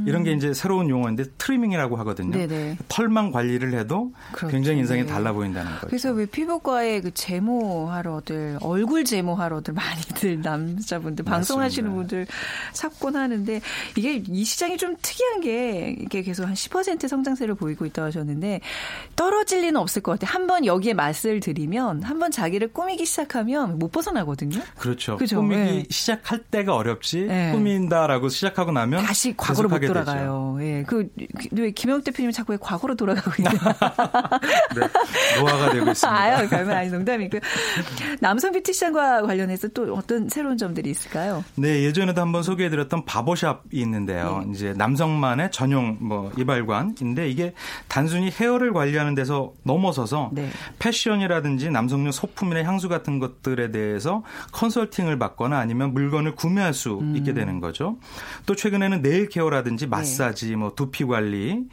[0.07, 2.37] 이런 게 이제 새로운 용어인데 트리밍이라고 하거든요.
[2.37, 2.39] 음.
[2.39, 2.77] 네, 네.
[2.89, 4.53] 털만 관리를 해도 그렇죠.
[4.53, 5.07] 굉장히 인상이 네.
[5.07, 5.87] 달라 보인다는 거죠.
[5.87, 12.27] 그래서 왜 피부과에 그 제모하러들 얼굴 제모하러들 많이들 남자분들 방송하시는 분들
[12.90, 13.61] 찾곤 하는데
[13.96, 18.61] 이게 이 시장이 좀 특이한 게 이게 계속 한 10% 성장세를 보이고 있다고 하셨는데
[19.16, 20.33] 떨어질 리는 없을 것 같아요.
[20.35, 24.61] 한 번 여기에 맛을 들이면 한 번 자기를 꾸미기 시작하면 못 벗어나거든요.
[24.79, 25.16] 그렇죠.
[25.16, 25.85] 그죠, 꾸미기 네.
[25.90, 27.51] 시작할 때가 어렵지 네.
[27.53, 29.81] 꾸민다라고 시작하고 나면 다시 과거로 못.
[29.81, 30.57] 돌아가요.
[30.61, 30.85] 예.
[30.87, 31.09] 그,
[31.53, 33.51] 왜 김영 대표님이 자꾸 왜 과거로 돌아가고 있나.
[34.75, 34.88] 네,
[35.40, 36.09] 노화가 되고 있습니다.
[36.16, 37.40] 아유, 별말 아니 농담이고요.
[38.20, 41.44] 남성 뷰티 시장과 관련해서 또 어떤 새로운 점들이 있을까요?
[41.57, 44.43] 네, 예전에도 한번 소개해 드렸던 바버샵이 있는데요.
[44.45, 44.53] 네.
[44.53, 47.55] 이제 남성만의 전용 뭐 이발관인데 이게
[47.89, 50.51] 단순히 헤어를 관리하는 데서 넘어서서 네.
[50.79, 57.17] 패션이라든지 남성용 소품이나 향수 같은 것들에 대해서 컨설팅을 받거나 아니면 물건을 구매할 수 음.
[57.17, 57.97] 있게 되는 거죠.
[58.45, 59.29] 또 최근에는 네일 네.
[59.29, 61.65] 케어라든지 마사지, 뭐 두피 관리,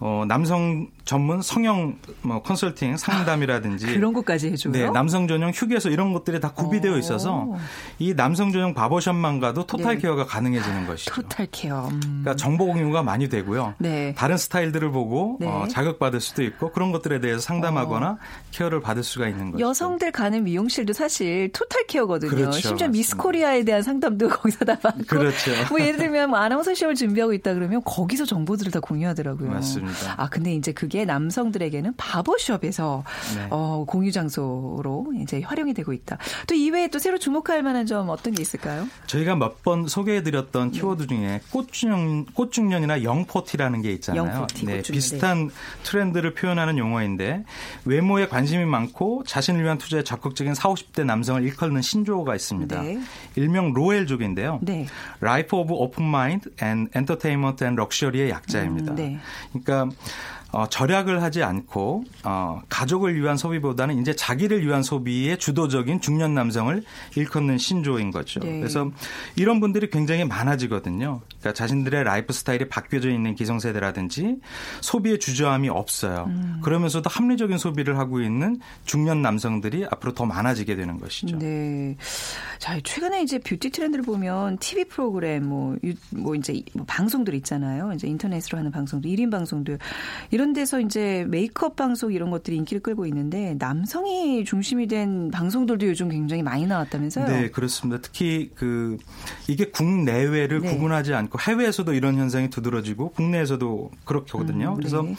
[0.00, 4.72] 어, 남성 전문 성형 뭐 컨설팅 상담이라든지 그런 것까지 해줘요.
[4.72, 6.98] 네, 남성 전용 휴게소 이런 것들이 다 구비되어 오.
[6.98, 7.48] 있어서
[7.98, 10.00] 이 남성 전용 바버샵만 가도 토탈 네.
[10.02, 11.12] 케어가 가능해지는 것이죠.
[11.14, 11.88] 토탈 케어.
[11.88, 12.00] 음.
[12.00, 13.74] 그러니까 정보 공유가 많이 되고요.
[13.78, 14.14] 네.
[14.16, 15.46] 다른 스타일들을 보고 네.
[15.46, 18.18] 어, 자극 받을 수도 있고 그런 것들에 대해서 상담하거나
[18.52, 19.64] 케어를 받을 수가 있는 거죠.
[19.64, 22.30] 여성들 가는 미용실도 사실 토탈 케어거든요.
[22.30, 22.60] 그렇죠.
[22.60, 23.22] 심지어 미스 맞습니다.
[23.22, 25.02] 코리아에 대한 상담도 거기서 다 받고.
[25.06, 25.50] 그렇죠.
[25.68, 29.50] 뭐 예를 들면 뭐 아나운서 시험을 준비하고 있다 그러면 거기서 정보들을 다 공유하더라고요.
[29.50, 30.14] 맞습니다.
[30.16, 33.02] 아 근데 이제 그게 남성들에게는 바버숍에서
[33.36, 33.46] 네.
[33.48, 36.18] 어, 공유 장소로 이제 활용이 되고 있다.
[36.46, 38.86] 또 이외에 또 새로 주목할 만한 점 어떤 게 있을까요?
[39.06, 40.78] 저희가 몇 번 소개해드렸던 네.
[40.78, 44.24] 키워드 중에 꽃중년, 꽃중년이나 영포티라는 게 있잖아요.
[44.24, 45.50] 영포티, 네, 꽃중년, 비슷한
[45.84, 47.44] 트렌드를 표현하는 용어인데
[47.84, 52.82] 외모에 관심이 많고 자신을 위한 투자에 적극적인 40, 50대 남성을 일컫는 신조어가 있습니다.
[52.82, 53.00] 네.
[53.36, 54.58] 일명 로엘족인데요.
[54.62, 54.86] 네.
[55.22, 58.92] Life of Open Mind and Entertainment and Luxury의 약자입니다.
[58.92, 59.18] 음, 네.
[59.52, 59.94] 그러니까
[60.52, 66.82] 어, 절약을 하지 않고 어, 가족을 위한 소비보다는 이제 자기를 위한 소비의 주도적인 중년 남성을
[67.16, 68.40] 일컫는 신조인 거죠.
[68.40, 68.58] 네.
[68.58, 68.90] 그래서
[69.34, 71.22] 이런 분들이 굉장히 많아지거든요.
[71.26, 74.36] 그러니까 자신들의 라이프 스타일이 바뀌어져 있는 기성세대라든지
[74.82, 76.26] 소비의 주저함이 없어요.
[76.28, 76.60] 음.
[76.62, 81.38] 그러면서도 합리적인 소비를 하고 있는 중년 남성들이 앞으로 더 많아지게 되는 것이죠.
[81.38, 81.96] 네.
[82.58, 87.92] 자, 최근에 이제 뷰티 트렌드를 보면 TV 프로그램 뭐, 유, 뭐 이제 뭐 방송들 있잖아요.
[87.94, 89.78] 이제 인터넷으로 하는 방송들, 1인 방송들.
[90.30, 96.08] 이런 데서 이제 메이크업 방송 이런 것들이 인기를 끌고 있는데 남성이 중심이 된 방송들도 요즘
[96.08, 97.26] 굉장히 많이 나왔다면서요?
[97.26, 98.00] 네, 그렇습니다.
[98.02, 98.96] 특히 그
[99.48, 100.72] 이게 국내외를 네.
[100.74, 104.70] 구분하지 않고 해외에서도 이런 현상이 두드러지고 국내에서도 그렇거든요.
[104.70, 105.14] 음, 그래서 네.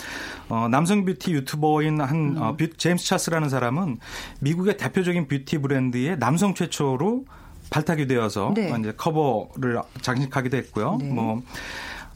[0.49, 3.97] 어, 남성 뷰티 유튜버인 한 어, 뷰- 제임스 찰스라는 사람은
[4.41, 7.25] 미국의 대표적인 뷰티 브랜드의 남성 최초로
[7.69, 8.71] 발탁이 되어서 네.
[8.79, 10.97] 이제 커버를 장식하기도 했고요.
[11.01, 11.07] 네.
[11.09, 11.41] 뭐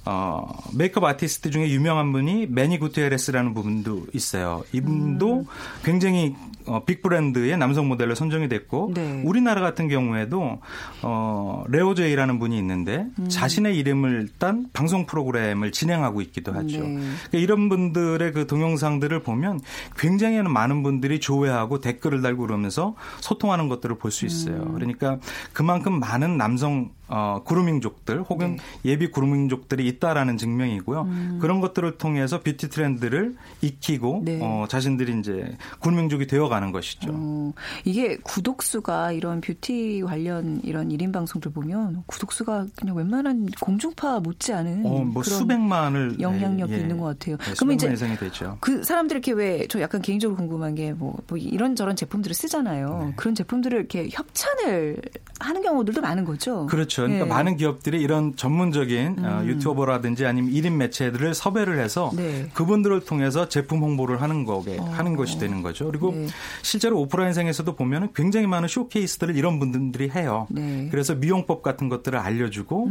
[0.10, 4.63] 어, 메이크업 아티스트 중에 유명한 분이 매니 구테레스라는 분도 있어요.
[4.72, 5.46] 이분도 음.
[5.84, 6.34] 굉장히
[6.65, 9.22] 어, big 브랜드의 남성 모델로 선정이 됐고 네.
[9.26, 10.60] 우리나라 같은 경우에도
[11.02, 13.28] 어, 레오제이라는 분이 있는데 음.
[13.30, 16.80] 자신의 이름을 딴 방송 프로그램을 진행하고 있기도 하죠.
[16.80, 16.96] 네.
[17.30, 19.60] 그러니까 이런 분들의 그 동영상들을 보면
[19.98, 24.63] 굉장히 많은 분들이 조회하고 댓글을 달고 그러면서 소통하는 것들을 볼 수 있어요.
[24.63, 24.74] 음.
[24.74, 25.20] 그러니까
[25.54, 31.38] 그만큼 많은 남성 어, 그루밍족들 혹은 예비 그루밍족들이 있다라는 증명이고요.
[31.39, 34.26] 그런 것들을 통해서 뷰티 트렌드를 익히고 음.
[34.26, 34.39] 네.
[34.41, 37.12] 어, 자신들이 이제 그루밍족이 되어가는 것이죠.
[37.13, 37.54] 어,
[37.86, 44.86] 이게 구독수가 이런 뷰티 관련 이런 1인 방송들 보면 구독수가 그냥 웬만한 공중파 못지 않은
[44.86, 46.82] 어, 뭐 수백만을 영향력이 예, 예.
[46.82, 47.38] 있는 것 같아요.
[47.38, 48.58] 네, 그러면 이제 이상이 되죠.
[48.60, 53.06] 그 사람들 이렇게 왜 저 약간 개인적으로 궁금한 게뭐 뭐 이런저런 제품들을 쓰잖아요.
[53.08, 53.13] 네.
[53.15, 55.02] 그런 제품들을 이렇게 협찬을
[55.39, 56.65] 하는 경우들도 많은 거죠.
[56.67, 56.97] 그렇죠.
[57.04, 57.30] 그러니까 예.
[57.30, 62.50] 많은 기업들이 이런 전문적인 어, 유튜버라든지 아니면 1인 매체들을 섭외를 해서 네.
[62.54, 65.86] 그분들을 통해서 제품 홍보를 하는 거게 하는 것이 되는 거죠.
[65.86, 66.28] 그리고 네.
[66.62, 70.48] 실제로 오프라인상에서도 보면은 굉장히 많은 쇼케이스들을 이런 분들이 해요.
[70.50, 70.88] 네.
[70.90, 72.90] 그래서 미용법 같은 것들을 알려주고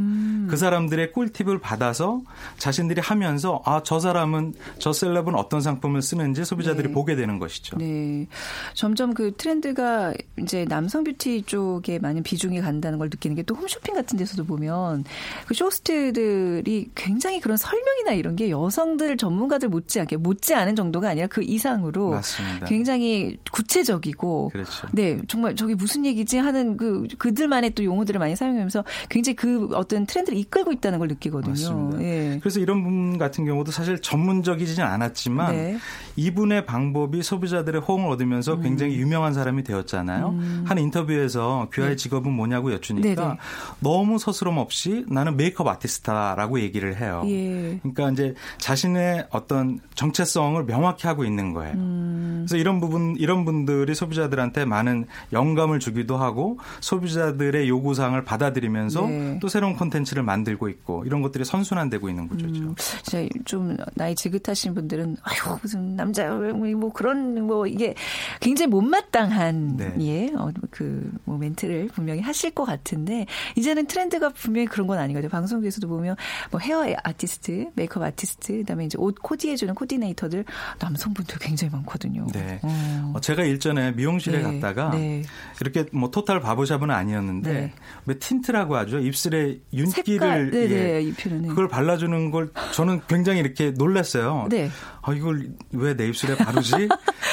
[0.49, 2.21] 그 사람들의 꿀팁을 받아서
[2.59, 6.95] 자신들이 하면서 아 저 사람은 저 셀럽은 어떤 상품을 쓰는지 소비자들이 네.
[6.95, 7.79] 보게 되는 것이죠.
[7.79, 8.27] 네.
[8.75, 13.95] 점점 그 트렌드가 이제 남성 뷰티 쪽에 많은 비중이 간다는 걸 느끼는 게 또 홈쇼핑
[13.96, 15.04] 같은 데서도 보면
[15.46, 22.11] 그 쇼호스트들이 굉장히 그런 설명이나 이런 게 여성들 전문가들 못지않게 못지않은 정도가 아니라 그 이상으로
[22.11, 22.66] 맞습니다.
[22.66, 24.87] 굉장히 구체적이고 그렇죠.
[24.92, 30.06] 네, 정말 저기 무슨 얘기지 하는 그 그들만의 또 용어들을 많이 사용하면서 굉장히 그 어떤
[30.06, 31.50] 트렌드를 이끌고 있다는 걸 느끼거든요.
[31.50, 32.02] 맞습니다.
[32.02, 32.38] 예.
[32.40, 35.78] 그래서 이런 분 같은 경우도 사실 전문적이지는 않았지만 네.
[36.16, 38.62] 이분의 방법이 소비자들의 호응을 얻으면서 음.
[38.62, 40.38] 굉장히 유명한 사람이 되었잖아요.
[40.64, 43.38] 한 인터뷰에서 귀하의 직업은 뭐냐고 여쭈니까 네.
[43.87, 47.22] 너무 서스럼 없이 나는 메이크업 아티스트다라고 얘기를 해요.
[47.27, 47.79] 예.
[47.83, 51.75] 그러니까 이제 자신의 어떤 정체성을 명확히 하고 있는 거예요.
[51.75, 52.44] 음.
[52.44, 59.38] 그래서 이런 부분 이런 분들이 소비자들한테 많은 영감을 주기도 하고 소비자들의 요구 사항을 받아들이면서 네.
[59.40, 62.62] 또 새로운 콘텐츠를 만들고 있고 이런 것들이 선순환되고 있는 구조죠.
[62.64, 67.94] 음, 진짜 좀 나이 지긋하신 분들은 아유 무슨 남자 뭐 그런 뭐 이게
[68.40, 69.94] 굉장히 못마땅한 네.
[70.01, 75.28] 예, 예그뭐 멘트를 분명히 하실 것 같은데 이제 는 트렌드가 분명히 그런 건 아니거든요.
[75.28, 76.16] 방송국에서도 보면
[76.50, 80.44] 뭐 헤어 아티스트, 메이크업 아티스트, 그다음에 이제 옷 코디해주는 코디네이터들
[80.78, 82.26] 남성분들 굉장히 많거든요.
[82.32, 82.58] 네.
[82.62, 83.12] 어.
[83.16, 85.22] 어, 제가 일전에 미용실에 네, 갔다가 네.
[85.60, 87.72] 이렇게 뭐 토탈 바보샵은 아니었는데 네.
[88.06, 88.98] 왜 틴트라고 하죠?
[89.00, 91.48] 입술에 윤기를 네, 예, 네, 이 표현은.
[91.50, 94.46] 그걸 발라주는 걸 저는 굉장히 이렇게 놀랐어요.
[94.50, 94.70] 네.
[95.02, 96.88] 아 이걸 왜 내 입술에 바르지?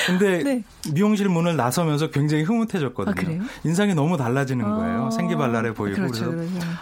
[0.07, 0.63] 근데 네.
[0.93, 3.11] 미용실 문을 나서면서 굉장히 흐뭇해졌거든요.
[3.11, 3.41] 아, 그래요?
[3.63, 5.05] 인상이 너무 달라지는 거예요.
[5.07, 6.32] 아, 생기발랄해 보이고 그렇죠, 그래서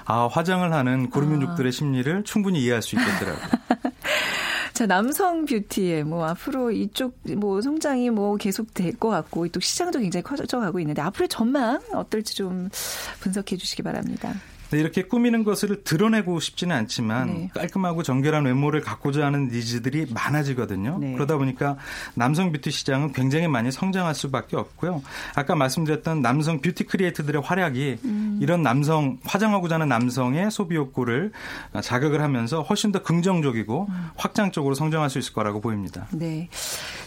[0.06, 3.46] 아 화장을 하는 그루밍족들의 심리를 충분히 이해할 수 있겠더라고요.
[4.74, 10.00] 자, 남성 뷰티에 뭐 앞으로 이쪽 뭐 성장이 뭐 계속 될 것 같고 또 시장도
[10.00, 12.70] 굉장히 커져 가고 있는데 앞으로의 전망 어떨지 좀
[13.20, 14.34] 분석해 주시기 바랍니다.
[14.72, 17.50] 네, 이렇게 꾸미는 것을 드러내고 싶지는 않지만 네.
[17.54, 20.98] 깔끔하고 정결한 외모를 갖고자 하는 needs들이 많아지거든요.
[21.00, 21.14] 네.
[21.14, 21.78] 그러다 보니까
[22.16, 25.04] 남성 뷰티 시장은 굉장히 많이 성장할 수밖에 없고요.
[25.36, 28.40] 아까 말씀드렸던 남성 뷰티 크리에이터들의 활약이 음.
[28.42, 31.32] 이런 남성 화장하고자 하는 남성의 소비 욕구를
[31.82, 34.10] 자극을 하면서 훨씬 더 긍정적이고 음.
[34.16, 36.08] 확장적으로 성장할 수 있을 거라고 보입니다.
[36.12, 36.48] 네.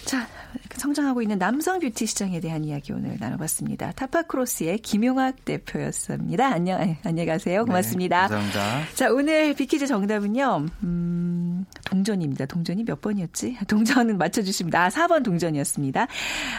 [0.04, 0.28] 자,
[0.76, 3.92] 성장하고 있는 남성 뷰티 시장에 대한 이야기 오늘 나눠봤습니다.
[3.92, 6.46] 타파크로스의 김용학 대표였습니다.
[6.46, 7.64] 안녕, 아, 안녕히 가세요.
[7.64, 8.28] 고맙습니다.
[8.28, 8.94] 네, 감사합니다.
[8.94, 12.46] 자, 오늘 비키즈 정답은요, 음, 동전입니다.
[12.46, 13.58] 동전이 몇 번이었지?
[13.68, 14.84] 동전은 맞춰주십니다.
[14.84, 16.06] 아, 4번 동전이었습니다.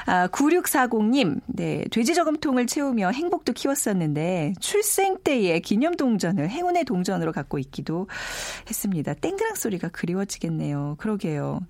[0.05, 7.59] 아, 9640님, 네, 돼지 저금통을 채우며 행복도 키웠었는데, 출생 때의 기념 동전을 행운의 동전으로 갖고
[7.59, 8.07] 있기도
[8.67, 9.13] 했습니다.
[9.13, 10.95] 땡그랑 소리가 그리워지겠네요.
[10.97, 11.61] 그러게요.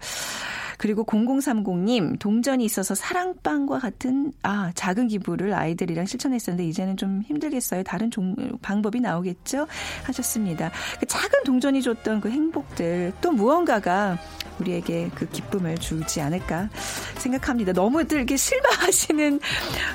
[0.77, 7.83] 그리고 0030님 동전이 있어서 사랑방과 같은 아 작은 기부를 아이들이랑 실천했었는데 이제는 좀 힘들겠어요.
[7.83, 9.67] 다른 종, 방법이 나오겠죠?
[10.03, 10.71] 하셨습니다.
[10.99, 14.17] 그 작은 동전이 줬던 그 행복들 또 무언가가
[14.59, 16.69] 우리에게 그 기쁨을 주지 않을까
[17.17, 17.73] 생각합니다.
[17.73, 19.39] 너무들 이렇게 실망하시는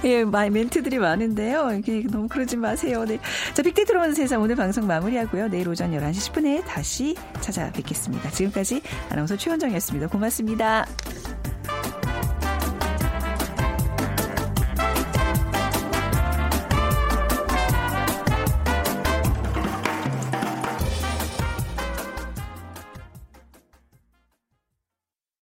[0.05, 1.73] 예, 멘트들이 많은데요.
[1.79, 3.05] 이게 너무 그러지 마세요.
[3.07, 3.19] 네.
[3.55, 5.49] 자, 빅데이터로 보는 세상 오늘 방송 마무리하고요.
[5.49, 8.31] 내일 오전 11시 10분에 다시 찾아뵙겠습니다.
[8.31, 10.09] 지금까지 아나운서 최원정이었습니다.
[10.09, 10.70] 고맙습니다.
[10.71, 10.89] ら